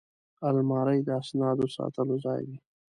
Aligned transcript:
الماري 0.49 0.99
د 1.07 1.09
اسنادو 1.21 1.65
ساتلو 1.75 2.15
ځای 2.25 2.41
وي 2.47 2.57